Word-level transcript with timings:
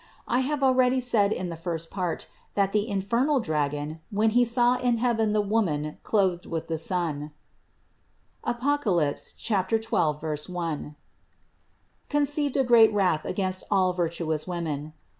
I 0.27 0.39
have 0.39 0.63
already 0.63 0.99
said 0.99 1.31
in 1.31 1.49
the 1.49 1.55
first 1.55 1.91
part 1.91 2.25
that 2.55 2.71
the 2.71 2.89
infernal 2.89 3.39
dragon, 3.39 4.01
when 4.09 4.31
he 4.31 4.43
saw 4.43 4.77
in 4.77 4.97
heaven 4.97 5.31
the 5.31 5.41
woman 5.41 5.99
clothed 6.01 6.47
with 6.47 6.67
the 6.67 6.79
sun 6.79 7.33
(Apoc. 8.43 8.81
12, 8.81 10.49
1), 10.49 10.95
conceived 12.09 12.57
a 12.57 12.63
great 12.63 12.91
wrath 12.91 13.25
against 13.25 13.63
all 13.69 13.93
virtuous 13.93 14.47
women. 14.47 14.93